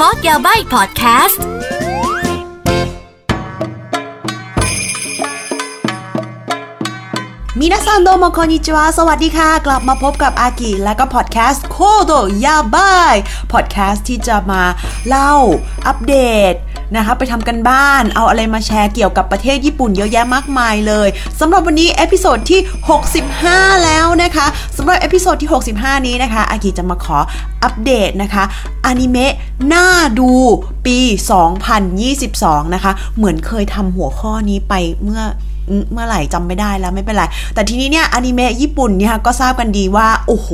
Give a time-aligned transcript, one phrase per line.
[0.00, 1.44] Talk ยาบายพอดแคสต์
[7.58, 11.76] みなさん どうも こんにちは สวัสดีค่ะ กลับมาพบกับอากิและก็พอดแคสต์โค
[12.06, 12.12] โด
[12.44, 13.14] ยาบาย
[13.52, 14.62] พอดแคสต์ที่จะมา
[15.06, 15.32] เล่า
[15.86, 16.14] อัปเด
[16.52, 16.54] ต
[16.96, 21.08] นะคะไปทำการบ้าน เอาอะไรมาแชร์เกี่ยวกับประเทศญี่ปุ่นเยอะแยะมากมายเลย
[21.40, 22.60] สำหรับวันนี้ episode ที่
[23.22, 24.46] 65 แล้วนะคะ
[24.76, 27.18] สำหรับ episode ที่ 65 นี้นะคะอากิจะมาขอ
[27.62, 28.44] อัปเดตนะคะ
[28.86, 29.32] อนิเมะ
[29.72, 29.86] น่า
[30.20, 30.32] ดู
[30.86, 30.98] ปี
[31.86, 35.22] 2022 นะคะ เหมือนเคยทำหัวข้อนี้ไปเมื่อ
[35.92, 37.24] เมื่อไหร่จำไม่ได้แล้วไม่เป็นไร
[37.54, 40.50] แต่ทีนี้เนี่ยอนิเมะญี่ปุ่นเนี่ยก็ทราบกันดีว่า โอ้โห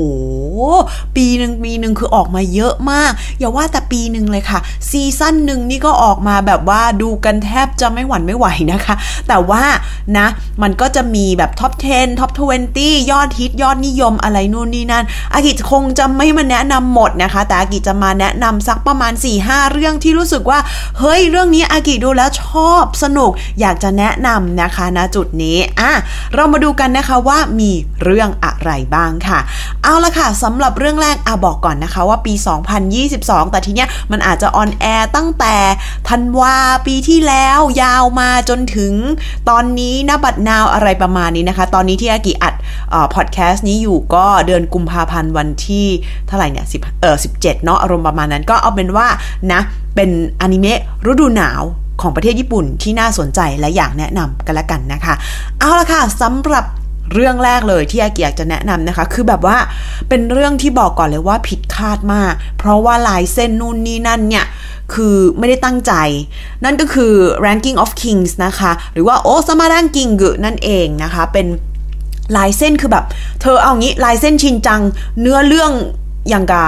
[1.15, 4.59] ปีหนึ่งปีหนึ่งคือออกมาเยอะมาก อย่าว่าแต่ปีหนึ่งเลยค่ะ
[4.89, 8.95] ซีซั่นหนึ่งนี่ก็ออกมาแบบว่าดูกันแทบจะไม่หวั่นไม่ไหวนะคะ
[9.27, 9.63] แต่ว่า
[10.17, 10.27] นะ
[10.61, 12.31] มันก็จะมีแบบ top 10 top
[12.71, 20.59] 20 ยอดฮิตยอดนิยมอะไรนู่นนี่นั่น อากิคงจะไม่มาแนะนำหมดนะคะ แต่อากิจะมาแนะนำสักประมาณ 4-5 เรื่องที่รู้สึกว่า
[20.99, 25.91] เฮ้ยเรื่องนี้อากิดูแล้วชอบสนุกอยากจะแนะนำนะคะนะจุดนี้อะ
[26.33, 27.71] เรามาดูกันนะคะว่ามี
[28.03, 29.39] เรื่องอะไรบ้างค่ะ
[29.83, 32.33] เอาละค่ะสำหรับเรื่องแรกอากิบอกก่อนนะคะว่าปี
[32.93, 35.55] 2022 แต่ทีเนี้ยมันอาจจะ on air ตั้งแต่
[36.09, 36.55] ธันวา
[36.87, 38.93] ปีที่แล้วยาวมาจนถึง
[39.49, 42.53] ตอนนี้นะบัดนาวอะไรประมาณนี้นะคะ ตอนนี้ที่อากิอัด
[43.15, 45.87] พอดแคสต์นี้อยู่ก็เดือนกุมภาพันธ์วันที่
[46.27, 49.07] เท่าไหร่เนี่ย10เออ17เนาะอารมณ์ประมาณนั้นก็เอาเป็นว่า
[49.51, 49.61] นะ
[49.95, 50.09] เป็น
[50.41, 51.63] อนิเมะฤดูหนาว
[52.01, 55.13] ของประเทศญี่ปุ่นที่น่าสนใจและอยากแนะนำกันละกันนะคะ
[55.59, 56.65] เอาละค่ะสำหรับ
[57.13, 59.57] เรื่องแรกเลยที่อากิอยากจะแนะนำนะคะ คือแบบว่า
[60.09, 64.45] เป็นเรื่องที่บอกก่อนเลยว่าผิดคาดมาก เพราะว่าลายเส้นนู่นนี่นั่นเนี่ย
[64.93, 65.93] คือไม่ได้ตั้งใจ
[66.63, 67.13] นั่นก็คือ
[67.45, 71.47] ranking of kings นะคะ หรือว่าโอซามารังกิงกนั่นเองนะคะ เป็น
[72.37, 73.05] ลายเส้นคือแบบ
[73.41, 74.81] เธอเอางี้ลายเส้นชินจัง
[75.19, 75.71] เนื้อเรื่อง
[76.29, 76.65] อย่างกะ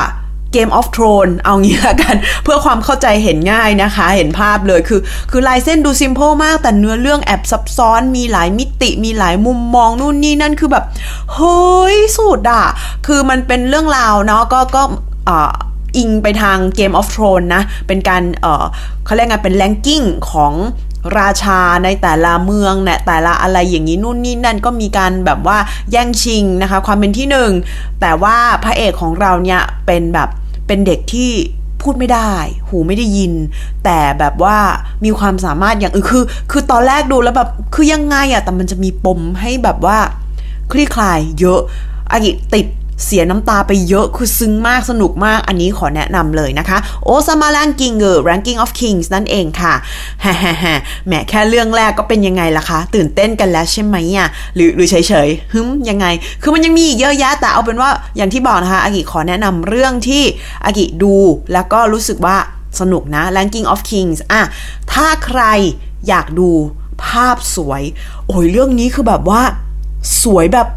[0.54, 10.86] เกมออฟทรอนเอางี้ละกัน เพื่อความเข้าใจเห็นง่ายนะคะ เห็นภาพเลยคือ คือลายเส้นดูซิมเ l ิลมาก แต่เนื้อเรื่องแอบซับซ้อนมีหลายมิติมีหลายมุมมองนู่นนี่นั่นคือแบบ
[11.34, 11.62] เฮ้
[11.94, 12.66] ยสุดอะ
[13.08, 14.84] คือมันเป็นเรื่องราวเนาะก็ก็
[15.98, 18.24] อิงไปทาง Game of Thrones นะ เป็นการ
[19.06, 20.02] เขาเรียกไงเป็นแลงกิ้ง
[20.32, 20.54] ของ
[21.18, 25.58] ราชาในแต่ละเมืองเนี่ยแต่ละอะไรอย่างนี้นู่นนี่นั่นก็มีการแบบว่า
[25.92, 27.52] แย่งชิงนะคะ ความเป็นที่หนึ่ง
[28.02, 30.30] แต่ว่าพระเอกของเราเนี่ยเป็นแบบ
[30.68, 31.32] เป็นเด็กที่
[31.82, 32.32] พูดไม่ได้
[32.68, 33.34] หูไม่ได้ยิน
[33.84, 34.58] แต่แบบว่า
[35.06, 39.98] มีความสามารถอย่างอื่นคือ คือตอนแรกดูแล้วแบบคือยังไงอะแต่มันจะมีปมให้แบบว่า
[40.72, 41.60] คลี่คลายเยอะ
[42.12, 42.68] อากิติด
[43.06, 49.74] เสียน้ำตาไปเยอะคือซึ้งมากสนุกมากอันนี้ขอแนะนำเลยนะคะโอซามาลังกิงเกอร์ ranking of kings นั่นเองค่ะ
[50.24, 50.74] ฮ่าฮ่าฮ่า
[51.08, 56.06] แหมแค่เรื่องแรกก็เป็นยังไงล่ะคะ ตื่นเต้นกันแล้วใช่ไหมอะหรือหรือเฉยเฉยฮึมยังไง
[56.42, 60.24] คือมันยังมีอีกเยอะแยะแต่เอาเป็นว่าอย่างที่บอกนะคะอากิขอแนะนำเรื่องที่
[60.66, 61.16] อากิดู
[61.54, 62.38] แล้วก็รู้สึกว่า
[62.80, 64.42] สนุกนะ ranking of kings อะ
[64.92, 65.42] ถ้าใคร
[66.08, 66.50] อยากดู
[67.06, 67.84] ภาพสวย
[68.28, 69.42] โอ้ยเรื่องนี้คือแบบว่า
[70.24, 70.68] สวยแบบ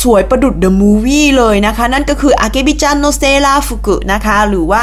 [0.00, 4.82] สวยประดุดเดอะมูวี่เลยนะคะ นั่นก็คืออาเกบิจันโนเซราฟุกุนะคะ หรือว่า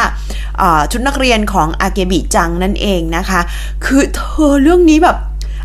[0.92, 3.40] ชุดนักเรียนของอาเกบิจังนั่นเองนะคะ
[3.86, 5.18] คือเธอเรื่องนี้แบบ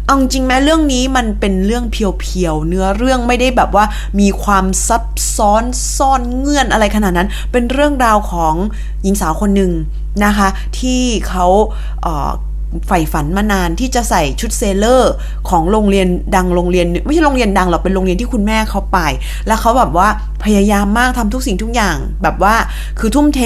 [0.07, 3.85] เอาจริงไหมเรื่องนี้มันเป็นเรื่องเพียวๆ เนื้อเรื่องไม่ได้แบบว่า
[4.21, 5.05] มีความซับ
[5.37, 5.65] ซ้อน
[5.97, 8.55] ซ่อนเงื่อนอะไรขนาดนั้น เป็นเรื่องราวของ
[9.03, 9.73] หญิงสาวคนหนึ่ง
[10.25, 10.49] นะคะ
[10.79, 11.47] ที่เขา
[12.87, 15.13] ใฝ่ฝันมานานที่จะใส่ชุด sailor
[15.51, 18.99] ของโรงเรียนดังโรงเรียน ไม่ใช่โรงเรียนดังหรอกเป็นโรงเรียนที่คุณแม่เขาไป
[19.47, 20.09] แล้วเขาแบบว่า
[20.45, 22.55] พยายามมากทำทุกสิ่งทุกอย่างแบบว่า
[22.99, 23.41] คือทุ่มเท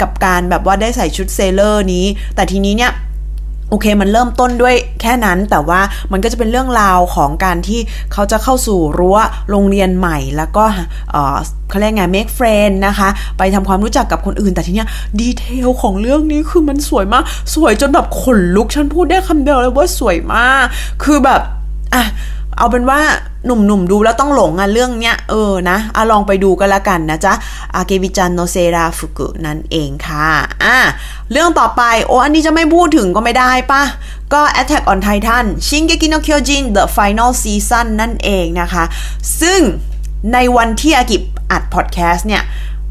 [0.00, 2.92] กับการแบบว่าได้ใส่ชุด sailor นี้ แต่ทีนี้เนี่ย
[3.70, 5.80] โอเคมันเริ่มต้นด้วยแค่นั้นแต่ว่า
[6.12, 7.80] มันก็จะเป็นเรื่องราวของการที่
[8.12, 9.16] เขาจะเข้าสู่รั้ว
[9.50, 10.64] โรงเรียนใหม่แล้วก็
[11.68, 13.08] เขาเรียกไง make friend นะคะ
[13.38, 14.88] ไปทำความรู้จักกับคนอื่นแต่ทีเนี้ย
[15.20, 17.24] ดีเทลของเรื่องนี้คือมันสวยมาก
[17.54, 20.64] สวยจนแบบขนลุก ฉันพูดได้คำเดียวเลยว่าสวยมาก
[21.02, 21.40] คือแบบ
[21.94, 22.04] อะ
[22.58, 23.00] เอาเป็นว่า
[23.46, 27.32] หนุ่มๆดูแล้วต้องหลงอะเรื่องเนี้ยเออนะอะลองไปดูกันละกันนะจ๊ะ
[27.74, 30.28] อาเกบิจันโนเซราฟุกุนั่นเองค่ะ
[30.64, 30.76] อะ
[31.32, 33.82] เรื่องต่อไปโอ้อันนี้จะไม่พูดถึงก็ไม่ได้ปะ
[34.32, 38.84] ก็ Attack on Titan ชิงเกกิโนเคียวจิน The Final Season นั่นเองนะคะ
[39.40, 39.60] ซึ่ง
[40.32, 42.42] ในวันที่อากิอัดพอดแคสต์เนี่ย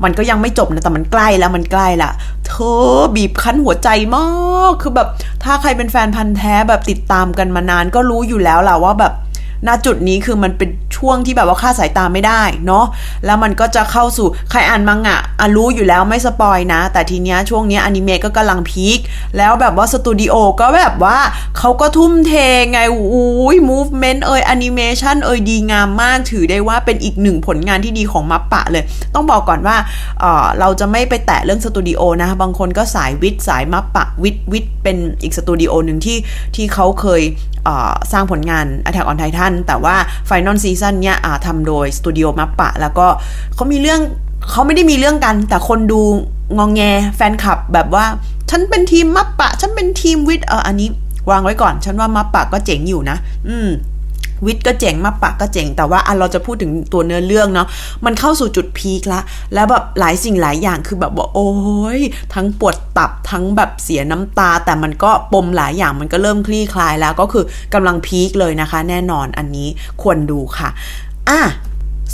[0.03, 2.12] มันก็ยังไม่จบนะ แต่มันใกล้แล้วมันใกล้ละ
[2.47, 2.53] เธ
[2.92, 4.27] อบีบคั้นหัวใจมา
[4.69, 5.07] ก คือแบบ
[5.44, 9.13] ถ้าใครเป็นแฟนพันธุ์แท้แบบติดตามกันมานานก็รู้อยู่แล้วล่ะว่าแบบ
[9.68, 12.86] ณจุดนี้คือมันเป็นช่วงที่แบบว่าคลาดสายตาไม่ได้เนาะ
[13.25, 19.00] แล้วมันก็จะเข้าสู่ใครอ่านมังงะอะรู้อยู่แล้วไม่ spoil นะ แต่ทีเนี้ยช่วงเนี้ยอนิเมะก็กำลัง peak
[19.38, 21.18] แล้วแบบว่าสตูดิโอก็แบบว่า
[21.57, 22.33] เขาก็ทุ่มเท
[22.71, 28.83] ไงอุ้ยมูฟเมนต์เอยแอนิเมชันเอยดีงามมากถือได้ว่าเป็นอีกหนึ่งผลงานที่ดีของมัปปะเลย
[29.15, 29.75] ต้องบอกก่อนว่า
[30.19, 36.18] เเราจะไม่ไปแตะเรื่องสตูดิโอนะ บางคนก็สายวิทย์สายมัปปะวิทย์วิทย์เป็นอีกสตูดิโอหนึ่งที่
[36.56, 37.24] ที่เขาเคย
[38.12, 39.95] สร้างผลงาน Attack on Titan แต่ว่า
[40.29, 43.07] Final Season เนี่ยทำโดยสตูดิโอมัปปะ แล้วก็
[43.55, 44.01] เขามีเรื่อง
[44.49, 46.01] เขาไม่ได้มีเรื่องกัน แต่คนดู
[46.57, 46.81] งองแง
[47.15, 48.05] แฟนคลับแบบว่า
[48.49, 50.89] ฉันเป็นทีมมัปปะ ฉันเป็นทีมวิทเอออันนี้
[51.29, 53.17] วางไว้ก่อน ฉันว่ามัปปะก็เจ๋งอยู่นะ
[53.47, 53.69] อืม
[54.45, 57.68] วิทย์ก็เจ๋งมาปะก็เจ๋ง แต่ว่าอันเราจะพูดถึงตัวเนื้อเรื่องเนาะ
[58.06, 59.22] มันเข้าสู่จุดพีคละ
[59.54, 61.51] แล้วแบบหลายสิ่งหลายอย่างคือแบบว่าโอ้
[61.98, 62.00] ย
[62.34, 67.44] ทั้งปวดตับทั้งแบบเสียน้ำตา แต่มันก็ปมหลายอย่างมันก็เริ่มคลี่คลายแล้วก็คือ
[67.74, 69.68] กำลังพีคเลยนะคะ แน่นอนอันนี้
[70.01, 70.69] ควรดูค่ะ
[71.30, 71.42] อะ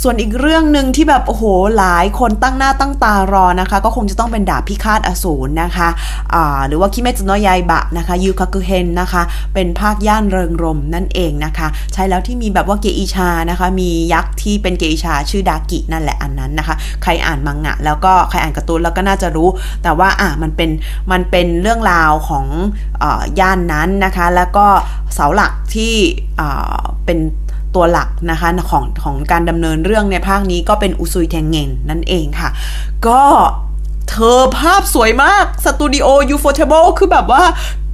[0.02, 1.44] ส่วนอีกเรื่องหนึ่งที่แบบโอ้โห
[1.78, 9.22] หลายคนตั้งหน้าตั้งตารอนะคะ ก็คงจะต้องเป็นดาบพิฆาตอสูรนะคะะหรือว่าคิเมจุโนยายบะนะคะยูคากุเฮนนะคะ
[9.54, 19.48] เป็นภาคย่านเริงรมนั่นเองนะคะ ใช่แล้วที่มีแบบว่าเกอิชานะคะ มียักษ์ที่เป็นเกอิชาชื่อดากินั่นแหละอันนั้นนะคะ ใครอ่านมังงะ แล้วก็ใครอ่านการ์ตูนแล้วก็น่าจะรู้
[19.82, 20.70] แต่ว่าอะมันเป็น
[21.12, 22.46] มันเป็นเรื่องราวของ
[23.36, 24.66] ย่านนั้นนะคะ แล้วก็
[25.14, 25.94] เสาหลักที่
[27.06, 27.18] เป็น
[27.74, 32.48] ตัวหลักนะคะของของการดำเนินเรื่องในภาคนี้ก็เป็นอุซุยแทงเงินนั่นเองค่ะ
[33.06, 33.22] ก็
[34.10, 37.42] เธอภาพสวยมากสตูดิโอ ufotable คือแบบว่า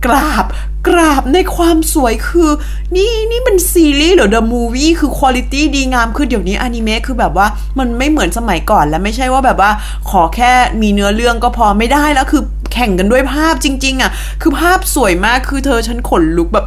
[0.07, 0.47] กราบ
[0.89, 2.51] กราบในความสวยคือ
[2.97, 7.47] นี่นี่เป็นซีรีส์หรือ the movie คือ quality ดีงามคือเดี๋ยวนี้อนิเมะคือแบบว่า
[7.79, 9.71] มันไม่เหมือนสมัยก่อนแล้วไม่ใช่ว่าแบบว่า
[10.11, 10.53] ขอแค่
[10.83, 12.43] มีเนื้อเรื่องก็พอไม่ได้แล้วคือ
[12.81, 14.11] แข่งกันด้วยภาพจริง ๆอะ
[14.43, 16.67] คือภาพสวยมากคือเธอฉันขนลุกแบบ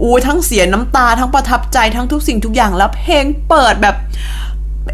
[0.00, 3.96] อู้ทั้งเสียน้ำตาทั้งประทับใจทั้งทุกสิ่งทุกอย่างแล้วเพลงเปิดแบบ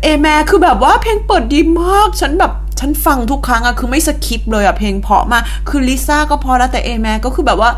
[0.02, 5.38] เอแมคือแบบว่าเพลงเปิดดีมากฉันแบบ ฉันฟังทุกครั้งอะคือไม่สคิปเลยอะเพลงเพาะมา
[5.68, 7.70] คือลิซ่าก็พอแล้วแต่เอแมก็คือแบบว่า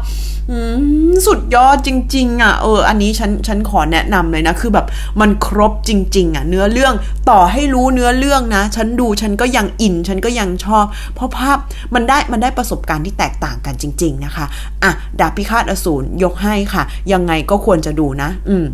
[1.27, 4.87] สุดยอดจริง ๆ อะ เออ อันนี้ฉันฉันขอแนะนำเลยนะ คือแบบ
[5.21, 6.95] มันครบจริง ๆ อะ เนื้อเรื่อง
[7.31, 10.85] ต่อให้รู้เนื้อเรื่องนะ ฉันดูฉันก็ยังอิน ฉันก็ยังชอบ
[11.15, 11.59] เพราะภาพ
[11.95, 14.47] มันได้มันได้ประสบการณ์ที่แตกต่างกันจริง ๆ นะคะ
[14.83, 14.91] อะ
[15.21, 16.83] ดาบพิฆาตอสูรยกให้ค่ะ
[17.13, 18.67] ยังไงก็ควรจะดูนะ อืม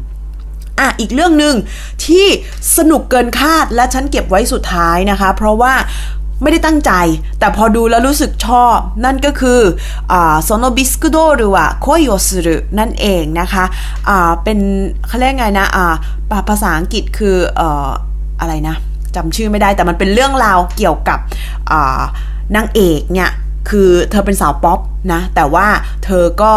[0.81, 1.55] อะอีกเรื่องหนึ่ง
[2.05, 2.27] ที่
[2.77, 5.75] สนุกเกินคาดและฉันเก็บไว้สุดท้ายนะคะ เพราะว่า
[6.43, 6.93] ไม่ได้ตั้งใจ
[7.39, 9.61] แต่พอดูแล้วรู้สึกชอบ นั่นก็คือ
[10.45, 14.59] โซโนบิสกุโดหรือว่าโคโยสุรุนั่นเองนะคะะเป็น
[15.07, 15.89] เขาเรียกไงนะะ
[16.49, 17.63] ภาษาอังกฤษคืออ
[18.41, 18.77] อะไรนะ
[19.15, 21.19] จำชื่อไม่ได้แต่มันเป็นเรื่องราวเกี่ยวกับ
[22.57, 23.31] นางเอกเนี่ย
[23.71, 24.81] คือเธอเป็นสาวป๊อป
[25.13, 25.67] นะแต่ว่า
[26.05, 26.53] เธอก็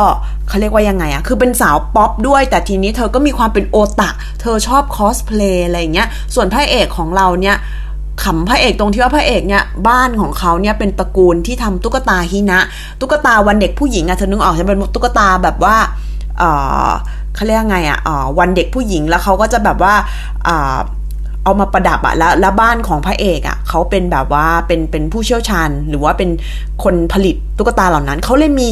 [0.48, 4.10] เขาเรียกว่ายังไงอะคือเป็นสาวป๊อปด้วย แต่ทีนี้เธอก็มีความเป็นโอตะ
[4.42, 7.57] เธอชอบคอสเพลย์อะไรเงี้ยส่วนพระเอกของเราเนี่ย
[8.24, 12.60] ขำพระเอกตรงที่ว่าพระเอกเนี่ยบ้านของเขาเนี่ยเป็นตระกูลที่ทำตุ๊กตาฮินะ
[13.00, 15.75] ตุ๊กตาวันเด็กผู้หญิงอะเธอนึกออกใช่ไหมเป็นตุ๊กตาแบบว่า
[16.38, 16.44] เอ
[16.88, 16.90] อ
[17.36, 19.94] เขาเรียกไงอะออวันเด็กผู้หญิงแล้วเขาก็จะแบบว่า
[21.44, 26.30] เอามาประดับอะแล้วแล้วบ้านของพระเอกอะเขาเป็นแบบว่าเป็นเป็นผู้เชี่ยวชาญ หรือว่าเป็น
[26.84, 28.69] คนผลิตตุ๊กตาเหล่านั้นเขาเลยมี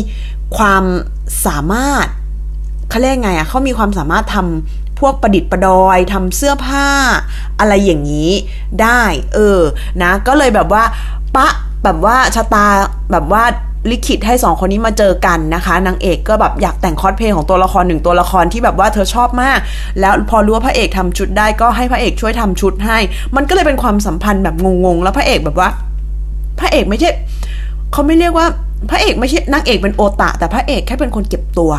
[0.58, 0.84] ความ
[1.46, 2.08] สามารถ
[2.90, 6.88] เขาเรียกไงอะเขามีความสามารถทำ พวกประดิษฐ์ประดอยทำเสื้อผ้า
[7.60, 8.32] อะไรอย่างนี้
[8.82, 9.02] ได้
[9.34, 9.60] เออ
[10.02, 10.84] นะ ก็เลยแบบว่า
[11.36, 11.48] ปะ
[11.84, 12.68] แบบว่าชะตา
[13.12, 13.44] แบบว่า
[13.92, 19.60] ลิขิตให้สองคนนี้มาเจอกันนะคะนางเอกก็แบบอยากแต่งคอสเพลย์ของตัวละครหนึ่งตัวละครที่แบบว่าเธอชอบมาก
[20.00, 22.98] แล้วพอรู้ว่าพระเอกทำชุดได้ก็ให้พระเอกช่วยทำชุดให้
[23.36, 24.56] มันก็เลยเป็นความสัมพันธ์แบบ
[24.86, 25.70] งงๆ แล้วพระเอกแบบว่า
[26.60, 27.10] พระเอกไม่ใช่
[27.92, 28.48] เขาไม่เรียกว่า
[28.90, 31.72] พระเอกไม่ใช่นางเอกเป็นโอตะ แต่พระเอกแค่เป็นคนเก็บตัว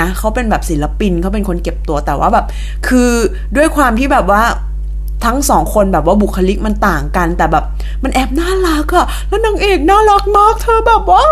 [0.00, 2.46] นะเขาเป็นแบบศิลปินเขาเป็นคนเก็บตัวแต่ว่าแบบ
[2.88, 3.10] คือ
[3.56, 4.42] ด้วยความที่แบบว่า
[5.26, 7.64] ทั้งสองคนแบบว่าบุคลิกมันต่างกัน แต่แบบ
[8.02, 11.22] มันแอบน่ารักอะแล้วนางเอกน่ารักมากเธอแบบว่า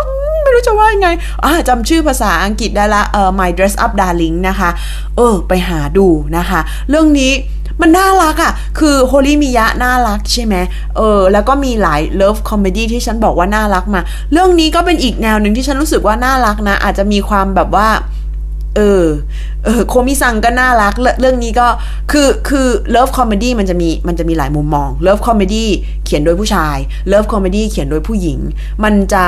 [0.43, 1.09] ไม่รู้จะว่ายังไง
[1.45, 4.71] อ่าจำชื่อภาษาอังกฤษได้ละเอ่อ My Dress Up Darling นะคะ
[5.17, 7.33] เออ ไปหาดูนะคะ เรื่องนี้
[7.81, 10.55] มันน่ารักอะ่ะ คือโฮริมิยะน่ารักใช่ไหม
[10.97, 14.01] เออ แล้วก็มีหลาย love comedy ที่ฉันบอกว่าน่ารักมาก
[14.33, 17.89] เรื่องนี้ก็เป็นอีกแนวหนึ่งที่ฉันรู้สึกว่าน่ารักนะ อาจจะมีความแบบว่า
[18.77, 19.05] เออ
[19.65, 21.69] เออโคมิซังก็น่ารัก เรื่องนี้ก็
[22.11, 25.69] คือคือ love comedy มันจะมีมันจะมีหลายมุมมอง love comedy
[26.05, 26.77] เขียนโดยผู้ชาย
[27.09, 28.39] love comedy เขียนโดยผู้หญิง
[28.85, 29.25] มันจะ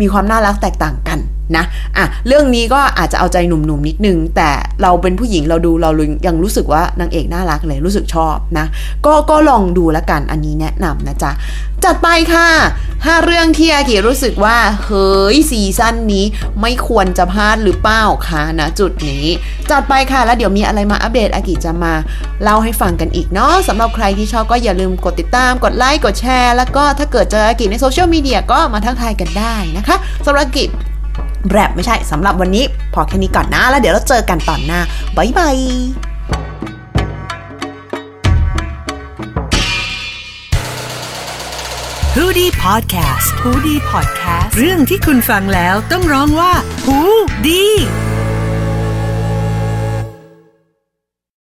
[0.00, 1.18] มีความน่ารักแตกต่างกัน
[1.56, 1.64] นะ
[1.96, 4.50] อะเรื่องนี้ก็อาจจะเอาใจหนุ่มๆนิดนึง แต่
[4.82, 5.90] เราเป็นผู้หญิงเราดูเรา
[6.26, 8.66] ยังรู้สึกว่านางเอกน่ารักเลยรู้สึกชอบนะ
[9.06, 11.32] ก็ก็ลองดูแล้วกันอันนี้แนะนำนะจ๊ะ
[11.84, 12.48] จัดไปค่ะ
[12.88, 16.24] 5เรื่องที่อากิรู้สึกว่าเฮ้ย season นี้
[16.60, 19.26] ไม่ควรจะพลาดหรือเปล่าค่ะ ณ จุดนี้
[19.70, 21.92] จัดไปค่ะแล้วเดี๋ยวมีอะไรมาอัปเดตอากิจะมา
[22.42, 29.96] เล่าให้ฟังกันอีกเนาะสำหรับใครที่ชอบก็อย่าลืมกดติดตามกดไลค์กดแชร์แล้วก็ถ้าเกิดเจออากิในโซเชียลมีเดียก็มาทักทายกันได้นะคะ
[30.26, 30.64] สำหรับอากิ
[31.50, 34.80] แรปไม่ใช่สำหรับวันนี้พอแค่นี้ก่อนนะ แล้วเดี๋ยวเราเจอกันตอนหน้า
[35.16, 35.56] บ๊ายบาย
[42.14, 46.52] ฮูดี้พอดแคสต์ฮูดี้พอดแคสต์เรื่องที่คุณฟังแล้วต้องร้องว่า
[46.86, 46.98] ฮู
[47.46, 47.64] ดี